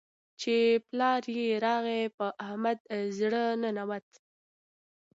چې 0.41 0.55
پلار 0.87 1.21
يې 1.37 1.47
راغی؛ 1.65 2.01
په 2.17 2.25
احمد 2.45 2.79
زړه 3.17 3.43
ننوت. 3.61 4.07